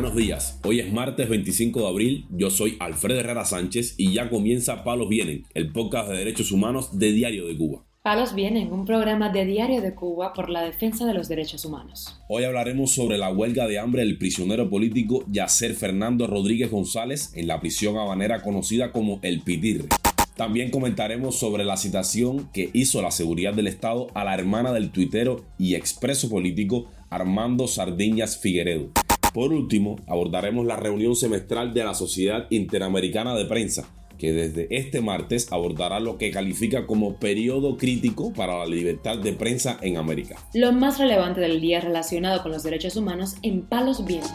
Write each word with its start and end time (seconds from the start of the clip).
buenos 0.00 0.16
días. 0.16 0.58
Hoy 0.64 0.80
es 0.80 0.90
martes 0.90 1.28
25 1.28 1.80
de 1.80 1.86
abril, 1.86 2.26
yo 2.30 2.48
soy 2.48 2.74
Alfredo 2.80 3.20
Herrera 3.20 3.44
Sánchez 3.44 3.96
y 3.98 4.14
ya 4.14 4.30
comienza 4.30 4.82
Palos 4.82 5.10
Vienen, 5.10 5.44
el 5.52 5.72
podcast 5.72 6.08
de 6.08 6.16
derechos 6.16 6.52
humanos 6.52 6.98
de 6.98 7.12
Diario 7.12 7.46
de 7.46 7.54
Cuba. 7.54 7.84
Palos 8.00 8.34
Vienen, 8.34 8.72
un 8.72 8.86
programa 8.86 9.28
de 9.28 9.44
Diario 9.44 9.82
de 9.82 9.94
Cuba 9.94 10.32
por 10.32 10.48
la 10.48 10.62
defensa 10.62 11.04
de 11.04 11.12
los 11.12 11.28
derechos 11.28 11.66
humanos. 11.66 12.18
Hoy 12.30 12.44
hablaremos 12.44 12.92
sobre 12.92 13.18
la 13.18 13.30
huelga 13.30 13.66
de 13.66 13.78
hambre 13.78 14.00
del 14.00 14.16
prisionero 14.16 14.70
político 14.70 15.26
Yacer 15.30 15.74
Fernando 15.74 16.26
Rodríguez 16.26 16.70
González 16.70 17.32
en 17.34 17.46
la 17.46 17.60
prisión 17.60 17.98
habanera 17.98 18.40
conocida 18.40 18.92
como 18.92 19.20
El 19.20 19.42
Pitirre. 19.42 19.88
También 20.34 20.70
comentaremos 20.70 21.38
sobre 21.38 21.66
la 21.66 21.76
citación 21.76 22.48
que 22.54 22.70
hizo 22.72 23.02
la 23.02 23.10
seguridad 23.10 23.52
del 23.52 23.66
Estado 23.66 24.06
a 24.14 24.24
la 24.24 24.32
hermana 24.32 24.72
del 24.72 24.92
tuitero 24.92 25.44
y 25.58 25.74
expreso 25.74 26.30
político 26.30 26.86
Armando 27.10 27.68
Sardiñas 27.68 28.38
Figueredo. 28.38 28.90
Por 29.32 29.52
último, 29.52 29.96
abordaremos 30.08 30.66
la 30.66 30.76
reunión 30.76 31.14
semestral 31.14 31.72
de 31.72 31.84
la 31.84 31.94
Sociedad 31.94 32.48
Interamericana 32.50 33.36
de 33.36 33.44
Prensa, 33.44 33.88
que 34.18 34.32
desde 34.32 34.66
este 34.76 35.00
martes 35.00 35.52
abordará 35.52 36.00
lo 36.00 36.18
que 36.18 36.32
califica 36.32 36.84
como 36.86 37.16
periodo 37.20 37.76
crítico 37.76 38.32
para 38.32 38.58
la 38.58 38.66
libertad 38.66 39.18
de 39.18 39.32
prensa 39.32 39.78
en 39.82 39.98
América. 39.98 40.36
Lo 40.52 40.72
más 40.72 40.98
relevante 40.98 41.40
del 41.40 41.60
día 41.60 41.80
relacionado 41.80 42.42
con 42.42 42.50
los 42.50 42.64
derechos 42.64 42.96
humanos 42.96 43.36
en 43.42 43.62
Palos 43.62 44.04
Vientos. 44.04 44.32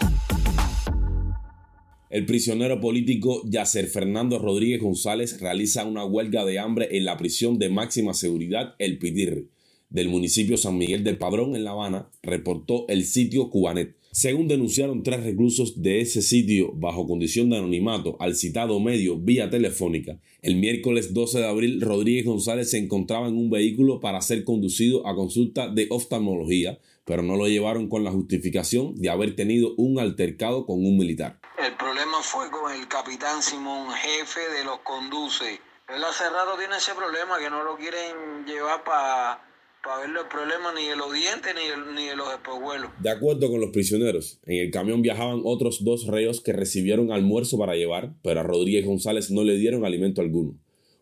El 2.09 2.25
prisionero 2.25 2.79
político 2.79 3.41
Yacer 3.49 3.87
Fernando 3.87 4.39
Rodríguez 4.39 4.81
González 4.81 5.41
realiza 5.41 5.83
una 5.83 6.05
huelga 6.05 6.45
de 6.45 6.59
hambre 6.59 6.87
en 6.97 7.03
la 7.03 7.17
prisión 7.17 7.59
de 7.59 7.69
máxima 7.69 8.13
seguridad 8.13 8.75
El 8.79 8.97
Pitirre 8.97 9.49
del 9.89 10.09
municipio 10.09 10.57
San 10.57 10.77
Miguel 10.77 11.03
del 11.03 11.17
Padrón 11.17 11.55
en 11.55 11.63
La 11.63 11.71
Habana, 11.71 12.09
reportó 12.21 12.85
el 12.89 13.05
sitio 13.05 13.49
Cubanet. 13.49 13.95
Según 14.15 14.47
denunciaron 14.47 15.03
tres 15.03 15.25
reclusos 15.25 15.81
de 15.81 15.99
ese 15.99 16.21
sitio 16.21 16.71
bajo 16.73 17.05
condición 17.05 17.49
de 17.49 17.57
anonimato 17.57 18.15
al 18.21 18.37
citado 18.37 18.79
medio 18.79 19.17
vía 19.17 19.49
telefónica, 19.49 20.19
el 20.41 20.55
miércoles 20.55 21.13
12 21.13 21.39
de 21.39 21.47
abril 21.49 21.81
Rodríguez 21.81 22.23
González 22.23 22.71
se 22.71 22.77
encontraba 22.77 23.27
en 23.27 23.35
un 23.35 23.49
vehículo 23.49 23.99
para 23.99 24.21
ser 24.21 24.45
conducido 24.45 25.05
a 25.05 25.15
consulta 25.15 25.67
de 25.67 25.87
oftalmología, 25.89 26.79
pero 27.03 27.23
no 27.23 27.35
lo 27.35 27.45
llevaron 27.47 27.89
con 27.89 28.05
la 28.05 28.11
justificación 28.11 28.95
de 28.95 29.09
haber 29.09 29.35
tenido 29.35 29.73
un 29.75 29.99
altercado 29.99 30.65
con 30.65 30.77
un 30.77 30.97
militar. 30.97 31.41
El 31.57 31.75
problema 31.75 32.21
fue 32.21 32.49
con 32.49 32.71
el 32.71 32.87
capitán 32.87 33.43
Simón, 33.43 33.89
jefe 33.91 34.39
de 34.57 34.63
los 34.63 34.79
conduce. 34.79 35.59
Él 35.93 36.01
hace 36.05 36.23
tiene 36.57 36.77
ese 36.77 36.93
problema 36.95 37.37
que 37.37 37.49
no 37.49 37.65
lo 37.65 37.75
quieren 37.75 38.45
llevar 38.45 38.81
para 38.85 39.54
para 39.85 40.01
ver 40.01 40.09
los 40.09 40.25
problemas 40.25 40.73
ni 40.75 40.87
de 40.87 40.95
los 40.95 41.13
dientes 41.13 41.53
ni 41.93 42.05
de, 42.05 42.15
los 42.15 42.33
espejuelos. 42.33 42.89
De 42.99 43.09
acuerdo 43.09 43.51
con 43.51 43.61
los 43.61 43.69
prisioneros, 43.69 44.39
en 44.45 44.57
el 44.57 44.71
camión 44.71 45.03
viajaban 45.03 45.41
otros 45.43 45.83
dos 45.83 46.07
reos 46.07 46.41
que 46.41 46.53
recibieron 46.53 47.11
almuerzo 47.11 47.59
para 47.59 47.75
llevar, 47.75 48.15
pero 48.23 48.39
a 48.39 48.43
Rodríguez 48.43 48.85
González 48.85 49.29
no 49.29 49.43
le 49.43 49.57
dieron 49.57 49.85
alimento 49.85 50.21
alguno. 50.21 50.57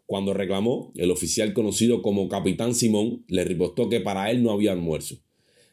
Cuando 0.05 0.33
reclamó, 0.33 0.91
el 0.95 1.11
oficial 1.11 1.53
conocido 1.53 2.01
como 2.01 2.27
Capitán 2.27 2.75
Simón 2.75 3.23
le 3.29 3.45
ripostó 3.45 3.87
que 3.87 4.01
para 4.01 4.29
él 4.31 4.43
no 4.43 4.51
había 4.51 4.73
almuerzo. 4.73 5.15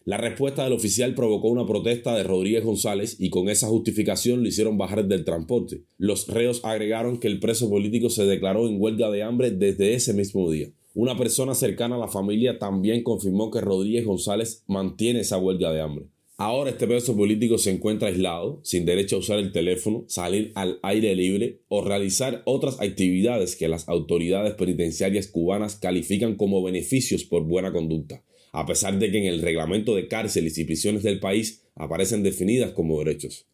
La 0.05 0.17
respuesta 0.17 0.65
del 0.65 0.73
oficial 0.73 1.15
provocó 1.15 1.49
una 1.49 1.67
protesta 1.67 2.17
de 2.17 2.23
Rodríguez 2.23 2.65
González 2.65 3.17
y 3.19 3.29
con 3.29 3.49
esa 3.49 3.67
justificación 3.67 4.43
lo 4.43 4.49
hicieron 4.49 4.79
bajar 4.79 5.05
del 5.05 5.25
transporte. 5.25 5.83
Los 5.99 6.27
reos 6.29 6.65
agregaron 6.65 7.19
que 7.19 7.29
el 7.29 7.39
preso 7.39 7.69
político 7.69 8.09
se 8.09 8.25
declaró 8.25 8.67
en 8.67 8.81
huelga 8.81 9.11
de 9.11 9.23
hambre 9.23 9.51
desde 9.51 9.95
ese 9.95 10.15
mismo 10.15 10.51
día. 10.51 10.71
Una 10.93 11.17
persona 11.17 11.55
cercana 11.55 11.95
a 11.95 11.99
la 11.99 12.09
familia 12.09 12.59
también 12.59 13.05
confirmó 13.05 13.53
que 13.53 13.61
Rodríguez 13.61 14.05
González 14.05 14.65
mantiene 14.67 15.21
esa 15.21 15.39
huelga 15.39 15.71
de 15.73 15.81
hambre. 15.81 16.07
Ahora 16.37 16.71
este 16.71 16.89
preso 16.89 17.17
político 17.17 17.59
se 17.59 17.71
encuentra 17.71 18.09
aislado, 18.09 18.61
sin 18.65 18.85
derecho 18.85 19.17
a 19.17 19.19
usar 19.21 19.39
el 19.39 19.53
teléfono, 19.53 20.05
salir 20.09 20.51
al 20.57 20.81
aire 20.83 21.15
libre 21.15 21.61
o 21.69 21.85
realizar 21.85 22.43
otras 22.45 22.81
actividades 22.81 23.55
que 23.55 23.69
las 23.69 23.89
autoridades 23.89 24.55
penitenciarias 24.55 25.29
cubanas 25.29 25.77
califican 25.77 26.35
como 26.35 26.63
beneficios 26.63 27.23
por 27.23 27.45
buena 27.45 27.73
conducta, 27.73 28.25
a 28.53 28.67
pesar 28.67 28.99
de 28.99 29.13
que 29.13 29.19
en 29.19 29.27
el 29.27 29.43
reglamento 29.43 29.95
de 29.95 30.09
cárceles 30.09 30.59
y 30.59 30.65
prisiones 30.65 31.05
del 31.05 31.21
país 31.21 31.63
aparecen 31.77 32.25
definidas 32.25 32.73
como 32.73 32.99
derechos. 32.99 33.47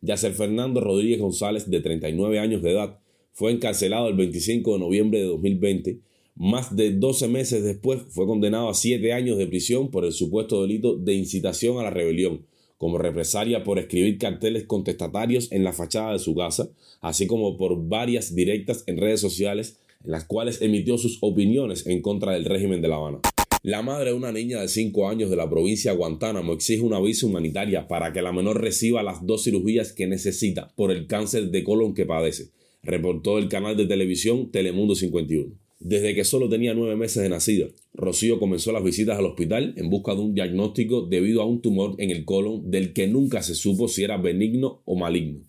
Yacer 0.00 0.32
Fernando 0.32 0.80
Rodríguez 0.80 1.20
González, 1.20 1.70
de 1.70 1.80
39 1.80 2.40
años 2.40 2.62
de 2.62 2.72
edad, 2.72 2.98
fue 3.32 3.52
encarcelado 3.52 4.08
el 4.08 4.16
25 4.16 4.72
de 4.72 4.78
noviembre 4.80 5.18
de 5.20 5.26
2020 5.26 6.00
más 6.40 6.74
de 6.74 6.92
12 6.92 7.28
meses 7.28 7.62
después 7.62 8.00
fue 8.08 8.24
condenado 8.24 8.70
a 8.70 8.74
7 8.74 9.12
años 9.12 9.36
de 9.36 9.46
prisión 9.46 9.90
por 9.90 10.06
el 10.06 10.12
supuesto 10.14 10.62
delito 10.62 10.96
de 10.96 11.12
incitación 11.12 11.76
a 11.76 11.82
la 11.82 11.90
rebelión, 11.90 12.46
como 12.78 12.96
represalia 12.96 13.62
por 13.62 13.78
escribir 13.78 14.16
carteles 14.16 14.64
contestatarios 14.64 15.52
en 15.52 15.64
la 15.64 15.74
fachada 15.74 16.14
de 16.14 16.18
su 16.18 16.34
casa, 16.34 16.70
así 17.02 17.26
como 17.26 17.58
por 17.58 17.86
varias 17.86 18.34
directas 18.34 18.84
en 18.86 18.96
redes 18.96 19.20
sociales 19.20 19.80
en 20.02 20.12
las 20.12 20.24
cuales 20.24 20.62
emitió 20.62 20.96
sus 20.96 21.18
opiniones 21.20 21.86
en 21.86 22.00
contra 22.00 22.32
del 22.32 22.46
régimen 22.46 22.80
de 22.80 22.88
La 22.88 22.96
Habana. 22.96 23.20
La 23.62 23.82
madre 23.82 24.12
de 24.12 24.16
una 24.16 24.32
niña 24.32 24.62
de 24.62 24.68
5 24.68 25.10
años 25.10 25.28
de 25.28 25.36
la 25.36 25.50
provincia 25.50 25.90
de 25.90 25.98
Guantánamo 25.98 26.54
exige 26.54 26.80
una 26.80 27.00
visa 27.00 27.26
humanitaria 27.26 27.86
para 27.86 28.14
que 28.14 28.22
la 28.22 28.32
menor 28.32 28.62
reciba 28.62 29.02
las 29.02 29.26
dos 29.26 29.44
cirugías 29.44 29.92
que 29.92 30.06
necesita 30.06 30.72
por 30.74 30.90
el 30.90 31.06
cáncer 31.06 31.50
de 31.50 31.62
colon 31.64 31.92
que 31.92 32.06
padece, 32.06 32.48
reportó 32.82 33.36
el 33.36 33.50
canal 33.50 33.76
de 33.76 33.84
televisión 33.84 34.50
Telemundo 34.50 34.94
51. 34.94 35.69
Desde 35.82 36.14
que 36.14 36.24
solo 36.24 36.50
tenía 36.50 36.74
nueve 36.74 36.94
meses 36.94 37.22
de 37.22 37.30
nacida, 37.30 37.68
Rocío 37.94 38.38
comenzó 38.38 38.70
las 38.70 38.84
visitas 38.84 39.18
al 39.18 39.24
hospital 39.24 39.72
en 39.78 39.88
busca 39.88 40.14
de 40.14 40.20
un 40.20 40.34
diagnóstico 40.34 41.00
debido 41.00 41.40
a 41.40 41.46
un 41.46 41.62
tumor 41.62 41.94
en 41.96 42.10
el 42.10 42.26
colon 42.26 42.70
del 42.70 42.92
que 42.92 43.06
nunca 43.06 43.42
se 43.42 43.54
supo 43.54 43.88
si 43.88 44.04
era 44.04 44.18
benigno 44.18 44.82
o 44.84 44.94
maligno. 44.94 45.40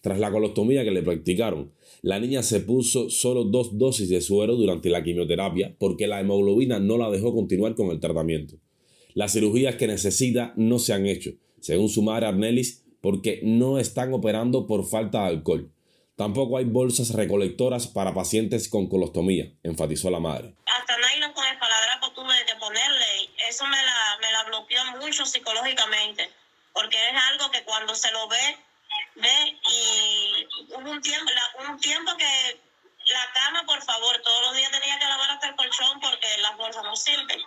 Tras 0.00 0.18
la 0.18 0.32
colostomía 0.32 0.82
que 0.82 0.90
le 0.90 1.04
practicaron, 1.04 1.70
la 2.02 2.18
niña 2.18 2.42
se 2.42 2.58
puso 2.58 3.10
solo 3.10 3.44
dos 3.44 3.78
dosis 3.78 4.08
de 4.08 4.20
suero 4.20 4.56
durante 4.56 4.90
la 4.90 5.04
quimioterapia 5.04 5.76
porque 5.78 6.08
la 6.08 6.20
hemoglobina 6.20 6.80
no 6.80 6.98
la 6.98 7.08
dejó 7.08 7.32
continuar 7.32 7.76
con 7.76 7.92
el 7.92 8.00
tratamiento. 8.00 8.56
Las 9.14 9.34
cirugías 9.34 9.76
que 9.76 9.86
necesita 9.86 10.52
no 10.56 10.80
se 10.80 10.94
han 10.94 11.06
hecho, 11.06 11.30
según 11.60 11.90
su 11.90 12.02
madre 12.02 12.26
Arnelis, 12.26 12.84
porque 13.00 13.40
no 13.44 13.78
están 13.78 14.12
operando 14.12 14.66
por 14.66 14.84
falta 14.84 15.22
de 15.22 15.28
alcohol. 15.28 15.70
Tampoco 16.16 16.56
hay 16.56 16.64
bolsas 16.64 17.10
recolectoras 17.10 17.86
para 17.86 18.14
pacientes 18.14 18.70
con 18.70 18.88
colostomía, 18.88 19.52
enfatizó 19.62 20.08
la 20.08 20.18
madre. 20.18 20.54
Hasta 20.64 20.96
nylon 20.96 21.34
con 21.34 21.44
espaladrapo 21.46 22.10
tuve 22.12 22.34
que 22.46 22.54
ponerle. 22.56 23.28
Eso 23.46 23.66
me 23.66 23.76
la, 23.76 24.18
me 24.22 24.32
la 24.32 24.44
bloqueó 24.44 24.82
mucho 24.98 25.26
psicológicamente, 25.26 26.32
porque 26.72 26.96
es 26.96 27.22
algo 27.30 27.50
que 27.50 27.62
cuando 27.64 27.94
se 27.94 28.10
lo 28.12 28.28
ve, 28.28 28.58
ve 29.16 29.58
y 29.68 30.46
hubo 30.72 30.90
un 30.90 31.02
tiempo, 31.02 31.30
un 31.68 31.78
tiempo 31.78 32.16
que 32.16 32.60
la 33.12 33.32
cama, 33.34 33.64
por 33.66 33.82
favor, 33.82 34.18
todos 34.22 34.40
los 34.40 34.56
días 34.56 34.70
tenía 34.70 34.98
que 34.98 35.04
lavar 35.04 35.30
hasta 35.32 35.48
el 35.48 35.56
colchón 35.56 36.00
porque 36.00 36.26
las 36.40 36.56
bolsas 36.56 36.82
no 36.82 36.96
sirven. 36.96 37.40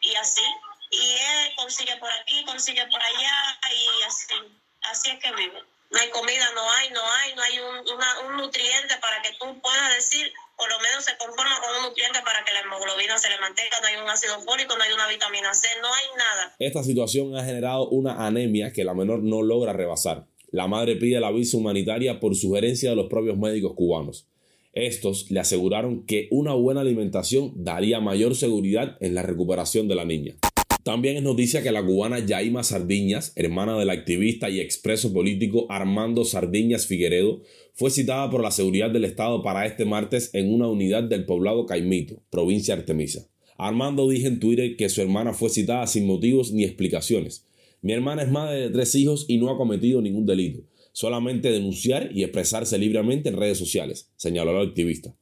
Y 0.00 0.16
así. 0.16 0.42
Y 0.90 1.12
él 1.12 1.54
consigue 1.54 1.96
por 1.98 2.10
aquí, 2.10 2.44
consigue 2.44 2.84
por 2.88 3.00
allá 3.00 3.60
y 3.70 4.02
así. 4.02 4.34
Así 4.82 5.10
es 5.10 5.20
que 5.20 5.32
vive 5.32 5.62
no 5.90 5.98
hay 5.98 6.08
comida, 6.10 6.46
no 6.54 6.62
hay, 6.70 6.90
no 6.90 7.02
hay, 7.02 7.34
no 7.34 7.42
hay 7.42 7.56
un, 7.58 8.36
nutriente 8.36 8.94
para 9.02 9.20
que 9.22 9.34
tú 9.38 9.60
puedas 9.60 9.94
decir, 9.94 10.30
por 10.56 10.70
lo 10.70 10.78
menos 10.78 11.04
se 11.04 11.18
conforma 11.18 11.58
con 11.60 11.76
un 11.76 11.90
nutriente 11.90 12.20
para 12.24 12.44
que 12.44 12.54
la 12.54 12.60
hemoglobina 12.60 13.18
se 13.18 13.28
le 13.28 13.38
mantenga, 13.38 13.80
no 13.80 13.86
hay 13.86 13.96
un 13.96 14.08
ácido 14.08 14.40
fólico, 14.40 14.76
no 14.76 14.82
hay 14.84 14.92
una 14.92 15.08
vitamina 15.08 15.52
C, 15.52 15.66
no 15.82 15.88
hay 15.92 16.06
nada. 16.16 16.54
Esta 16.58 16.82
situación 16.82 17.36
ha 17.36 17.44
generado 17.44 17.88
una 17.88 18.26
anemia 18.26 18.72
que 18.72 18.84
la 18.84 18.94
menor 18.94 19.22
no 19.22 19.42
logra 19.42 19.72
rebasar. 19.72 20.26
La 20.52 20.66
madre 20.66 20.96
pide 20.96 21.20
la 21.20 21.30
visa 21.30 21.56
humanitaria 21.56 22.20
por 22.20 22.34
sugerencia 22.34 22.90
de 22.90 22.96
los 22.96 23.08
propios 23.08 23.36
médicos 23.36 23.74
cubanos. 23.74 24.26
Estos 24.72 25.30
le 25.30 25.40
aseguraron 25.40 26.06
que 26.06 26.28
una 26.30 26.54
buena 26.54 26.82
alimentación 26.82 27.52
daría 27.56 27.98
mayor 28.00 28.36
seguridad 28.36 28.96
en 29.00 29.14
la 29.14 29.22
recuperación 29.22 29.88
de 29.88 29.96
la 29.96 30.04
niña. 30.04 30.36
También 30.82 31.16
es 31.16 31.22
noticia 31.22 31.62
que 31.62 31.72
la 31.72 31.84
cubana 31.84 32.24
Yaima 32.24 32.62
Sardiñas, 32.62 33.32
hermana 33.36 33.78
del 33.78 33.90
activista 33.90 34.48
y 34.48 34.60
expreso 34.60 35.12
político 35.12 35.66
Armando 35.68 36.24
Sardiñas 36.24 36.86
Figueredo, 36.86 37.42
fue 37.74 37.90
citada 37.90 38.30
por 38.30 38.42
la 38.42 38.50
seguridad 38.50 38.90
del 38.90 39.04
Estado 39.04 39.42
para 39.42 39.66
este 39.66 39.84
martes 39.84 40.30
en 40.32 40.50
una 40.50 40.68
unidad 40.68 41.02
del 41.02 41.26
poblado 41.26 41.66
Caimito, 41.66 42.22
provincia 42.30 42.72
Artemisa. 42.72 43.28
Armando 43.58 44.08
dijo 44.08 44.26
en 44.26 44.40
Twitter 44.40 44.76
que 44.76 44.88
su 44.88 45.02
hermana 45.02 45.34
fue 45.34 45.50
citada 45.50 45.86
sin 45.86 46.06
motivos 46.06 46.50
ni 46.52 46.64
explicaciones. 46.64 47.46
Mi 47.82 47.92
hermana 47.92 48.22
es 48.22 48.30
madre 48.30 48.60
de 48.60 48.70
tres 48.70 48.94
hijos 48.94 49.26
y 49.28 49.36
no 49.36 49.50
ha 49.50 49.58
cometido 49.58 50.00
ningún 50.00 50.24
delito, 50.24 50.62
solamente 50.92 51.52
denunciar 51.52 52.10
y 52.14 52.22
expresarse 52.22 52.78
libremente 52.78 53.28
en 53.28 53.36
redes 53.36 53.58
sociales, 53.58 54.10
señaló 54.16 54.58
el 54.58 54.68
activista. 54.68 55.14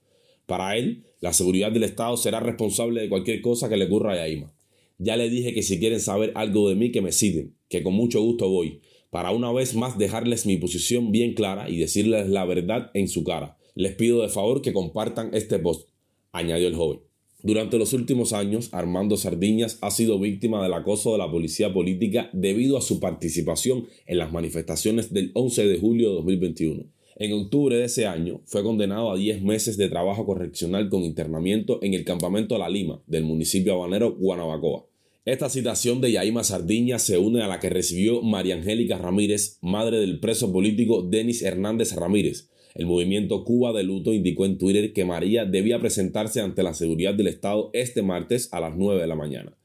Para 0.47 0.77
él, 0.77 1.05
la 1.21 1.33
seguridad 1.33 1.73
del 1.73 1.83
Estado 1.83 2.17
será 2.17 2.39
responsable 2.39 3.01
de 3.01 3.09
cualquier 3.09 3.41
cosa 3.41 3.69
que 3.69 3.77
le 3.77 3.87
ocurra 3.87 4.13
a 4.13 4.17
Yaima. 4.17 4.53
Ya 4.99 5.17
le 5.17 5.31
dije 5.31 5.55
que 5.55 5.63
si 5.63 5.79
quieren 5.79 6.01
saber 6.01 6.33
algo 6.35 6.69
de 6.69 6.75
mí 6.75 6.91
que 6.91 7.01
me 7.01 7.13
citen, 7.13 7.55
que 7.69 7.83
con 7.83 7.95
mucho 7.95 8.21
gusto 8.21 8.49
voy, 8.49 8.81
para 9.11 9.31
una 9.31 9.53
vez 9.53 9.75
más 9.75 9.97
dejarles 9.97 10.45
mi 10.45 10.57
posición 10.57 11.13
bien 11.13 11.35
clara 11.35 11.71
y 11.71 11.79
decirles 11.79 12.29
la 12.29 12.45
verdad 12.45 12.91
en 12.95 13.09
su 13.09 13.25
cara. 13.25 13.57
Les 13.75 13.95
pido 13.95 14.23
de 14.23 14.29
favor 14.29 14.61
que 14.61 14.73
compartan 14.73 15.31
este 15.33 15.59
post, 15.61 15.89
añadió 16.33 16.67
el 16.67 16.75
joven. 16.75 17.01
Durante 17.41 17.79
los 17.79 17.93
últimos 17.93 18.33
años, 18.33 18.71
Armando 18.73 19.17
Sardiñas 19.17 19.79
ha 19.81 19.93
sido 19.93 20.19
víctima 20.19 20.61
del 20.61 20.73
acoso 20.73 21.13
de 21.13 21.19
la 21.19 21.31
policía 21.31 21.73
política 21.73 22.29
debido 22.33 22.77
a 22.77 22.83
su 22.83 22.99
participación 22.99 23.87
en 24.07 24.19
las 24.19 24.33
manifestaciones 24.33 25.13
del 25.13 25.31
11 25.35 25.69
de 25.69 25.79
julio 25.79 26.09
de 26.09 26.15
2021. 26.17 26.98
En 27.21 27.33
octubre 27.33 27.77
de 27.77 27.85
ese 27.85 28.07
año 28.07 28.43
fue 28.45 28.63
condenado 28.63 29.11
a 29.11 29.17
10 29.17 29.43
meses 29.43 29.77
de 29.77 29.89
trabajo 29.89 30.25
correccional 30.25 30.89
con 30.89 31.03
internamiento 31.03 31.81
en 31.83 31.95
el 31.95 32.05
campamento 32.05 32.57
La 32.59 32.69
Lima 32.69 33.03
del 33.09 33.25
municipio 33.25 33.75
habanero 33.75 34.15
Guanabacoa. 34.15 34.87
Esta 35.25 35.49
citación 35.49 36.01
de 36.01 36.13
Yaima 36.13 36.45
Sardiña 36.45 37.01
se 37.01 37.19
une 37.19 37.43
a 37.43 37.49
la 37.49 37.59
que 37.59 37.71
recibió 37.71 38.23
María 38.23 38.55
Angélica 38.55 38.99
Ramírez, 38.99 39.59
madre 39.63 39.99
del 39.99 40.21
preso 40.21 40.53
político 40.53 41.03
Denis 41.03 41.43
Hernández 41.43 41.93
Ramírez, 41.97 42.51
el 42.79 42.87
movimiento 42.87 43.43
Cuba 43.43 43.73
de 43.73 43.83
Luto 43.83 44.13
indicó 44.13 44.47
en 44.47 44.57
Twitter 44.57 44.93
que 44.93 45.05
María 45.05 45.45
debía 45.45 45.81
presentarse 45.81 46.41
ante 46.41 46.63
la 46.63 46.75
seguridad 46.75 47.13
del 47.13 47.27
Estado 47.27 47.71
este 47.73 48.03
martes 48.03 48.49
a 48.53 48.61
las 48.61 48.77
9 48.77 49.01
de 49.01 49.07
la 49.09 49.17
mañana. 49.17 49.59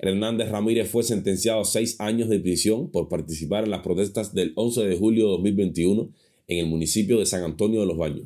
Hernández 0.00 0.50
Ramírez 0.50 0.90
fue 0.90 1.02
sentenciado 1.02 1.62
a 1.62 1.64
seis 1.64 1.98
años 1.98 2.28
de 2.28 2.38
prisión 2.38 2.90
por 2.90 3.08
participar 3.08 3.64
en 3.64 3.70
las 3.70 3.80
protestas 3.80 4.34
del 4.34 4.52
11 4.54 4.86
de 4.86 4.96
julio 4.96 5.24
de 5.24 5.30
2021 5.30 6.10
en 6.48 6.60
el 6.60 6.66
municipio 6.66 7.18
de 7.18 7.26
San 7.26 7.44
Antonio 7.44 7.80
de 7.80 7.86
los 7.86 7.98
Baños. 7.98 8.22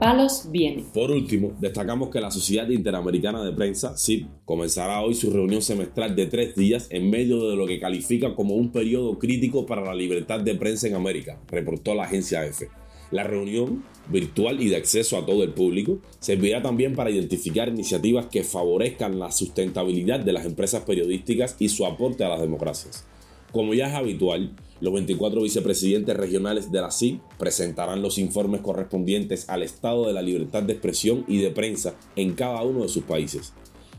palos 0.00 0.48
vienen. 0.50 0.84
Por 0.86 1.12
último, 1.12 1.52
destacamos 1.60 2.10
que 2.10 2.20
la 2.20 2.32
Sociedad 2.32 2.68
Interamericana 2.68 3.44
de 3.44 3.52
Prensa, 3.52 3.96
SIP, 3.96 4.26
comenzará 4.44 5.00
hoy 5.00 5.14
su 5.14 5.30
reunión 5.30 5.62
semestral 5.62 6.16
de 6.16 6.26
tres 6.26 6.56
días 6.56 6.88
en 6.90 7.08
medio 7.08 7.48
de 7.48 7.54
lo 7.54 7.68
que 7.68 7.78
califica 7.78 8.34
como 8.34 8.56
un 8.56 8.72
periodo 8.72 9.16
crítico 9.20 9.64
para 9.64 9.82
la 9.82 9.94
libertad 9.94 10.40
de 10.40 10.56
prensa 10.56 10.88
en 10.88 10.96
América, 10.96 11.40
reportó 11.46 11.94
la 11.94 12.02
agencia 12.02 12.44
EFE. 12.44 12.68
La 13.12 13.22
reunión, 13.22 13.84
virtual 14.08 14.60
y 14.60 14.70
de 14.70 14.76
acceso 14.76 15.16
a 15.16 15.24
todo 15.24 15.44
el 15.44 15.52
público, 15.52 16.00
servirá 16.18 16.60
también 16.62 16.96
para 16.96 17.10
identificar 17.10 17.68
iniciativas 17.68 18.26
que 18.26 18.42
favorezcan 18.42 19.20
la 19.20 19.30
sustentabilidad 19.30 20.18
de 20.18 20.32
las 20.32 20.46
empresas 20.46 20.82
periodísticas 20.82 21.54
y 21.60 21.68
su 21.68 21.86
aporte 21.86 22.24
a 22.24 22.28
las 22.28 22.40
democracias. 22.40 23.06
Como 23.52 23.74
ya 23.74 23.88
es 23.88 23.94
habitual, 23.94 24.56
los 24.80 24.94
24 24.94 25.42
vicepresidentes 25.42 26.16
regionales 26.16 26.72
de 26.72 26.80
la 26.80 26.90
CIP 26.90 27.20
presentarán 27.38 28.00
los 28.00 28.16
informes 28.16 28.62
correspondientes 28.62 29.46
al 29.50 29.62
estado 29.62 30.06
de 30.06 30.14
la 30.14 30.22
libertad 30.22 30.62
de 30.62 30.72
expresión 30.72 31.26
y 31.28 31.36
de 31.36 31.50
prensa 31.50 31.94
en 32.16 32.32
cada 32.32 32.62
uno 32.62 32.80
de 32.80 32.88
sus 32.88 33.04
países. 33.04 33.52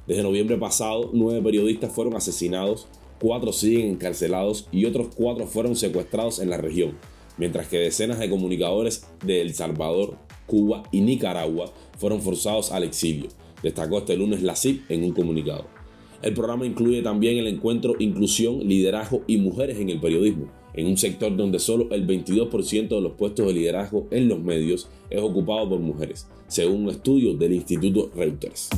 Desde 0.08 0.24
noviembre 0.24 0.58
pasado, 0.58 1.12
nueve 1.14 1.40
periodistas 1.44 1.92
fueron 1.92 2.16
asesinados, 2.16 2.88
cuatro 3.22 3.54
siguen 3.54 3.90
encarcelados 3.90 4.68
y 4.72 4.86
otros 4.86 5.10
cuatro 5.16 5.46
fueron 5.46 5.76
secuestrados 5.76 6.40
en 6.40 6.50
la 6.50 6.58
región, 6.58 6.98
mientras 7.38 7.68
que 7.68 7.78
decenas 7.78 8.18
de 8.18 8.32
comunicadores 8.32 9.06
de 9.24 9.42
El 9.42 9.54
Salvador, 9.54 10.18
Cuba 10.48 10.82
y 10.92 11.02
Nicaragua 11.02 11.72
fueron 12.00 12.24
forzados 12.24 12.72
al 12.72 12.84
exilio, 12.84 13.30
destacó 13.62 14.00
este 14.00 14.18
lunes 14.18 14.42
la 14.42 14.56
CIP 14.56 14.90
en 14.90 15.04
un 15.04 15.12
comunicado. 15.12 15.83
El 16.24 16.34
programa 16.34 16.66
incluye 16.66 17.02
también 17.02 17.38
el 17.38 17.48
encuentro 17.48 17.96
Inclusión, 18.00 18.60
Liderazgo 18.60 19.24
y 19.28 19.36
Mujeres 19.36 19.78
en 19.78 19.90
el 19.90 20.00
Periodismo, 20.00 20.46
en 20.74 20.88
un 20.88 20.96
sector 20.96 21.36
donde 21.36 21.60
solo 21.60 21.90
el 21.92 22.08
22% 22.08 22.88
de 22.88 23.02
los 23.02 23.12
puestos 23.16 23.46
de 23.46 23.54
liderazgo 23.54 24.08
en 24.10 24.30
los 24.30 24.40
medios 24.40 24.88
es 25.10 25.22
ocupado 25.22 25.68
por 25.68 25.80
mujeres, 25.82 26.30
según 26.48 26.84
un 26.84 26.92
estudio 26.92 27.34
del 27.34 27.52
Instituto 27.52 28.10
Reuters. 28.16 28.70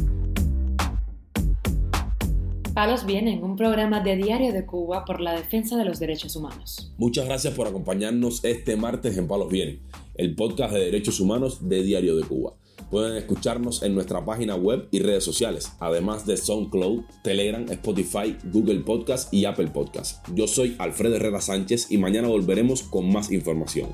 Palos 2.73 3.05
Vienen, 3.05 3.43
un 3.43 3.55
programa 3.55 4.01
de 4.01 4.15
Diario 4.15 4.51
de 4.51 4.65
Cuba 4.65 5.05
por 5.05 5.21
la 5.21 5.33
defensa 5.33 5.77
de 5.77 5.85
los 5.85 5.99
derechos 5.99 6.35
humanos. 6.35 6.91
Muchas 6.97 7.25
gracias 7.27 7.53
por 7.53 7.67
acompañarnos 7.67 8.43
este 8.43 8.75
martes 8.75 9.19
en 9.19 9.27
Palos 9.27 9.51
Vienen, 9.51 9.81
el 10.15 10.33
podcast 10.33 10.73
de 10.73 10.79
derechos 10.79 11.19
humanos 11.19 11.69
de 11.69 11.83
Diario 11.83 12.15
de 12.15 12.23
Cuba. 12.23 12.53
Pueden 12.89 13.17
escucharnos 13.17 13.83
en 13.83 13.95
nuestra 13.95 14.23
página 14.23 14.55
web 14.55 14.87
y 14.91 14.99
redes 14.99 15.23
sociales, 15.23 15.71
además 15.79 16.25
de 16.25 16.37
SoundCloud, 16.37 17.03
Telegram, 17.23 17.65
Spotify, 17.69 18.37
Google 18.51 18.81
Podcast 18.81 19.33
y 19.33 19.45
Apple 19.45 19.67
Podcast. 19.67 20.25
Yo 20.33 20.47
soy 20.47 20.75
Alfredo 20.79 21.15
Herrera 21.15 21.41
Sánchez 21.41 21.91
y 21.91 21.97
mañana 21.97 22.27
volveremos 22.27 22.83
con 22.83 23.11
más 23.11 23.31
información. 23.31 23.89